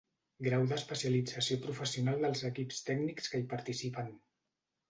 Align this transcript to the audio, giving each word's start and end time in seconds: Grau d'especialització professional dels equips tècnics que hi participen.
Grau 0.45 0.63
d'especialització 0.71 1.57
professional 1.67 2.25
dels 2.25 2.43
equips 2.51 2.83
tècnics 2.91 3.33
que 3.35 3.43
hi 3.43 3.49
participen. 3.53 4.13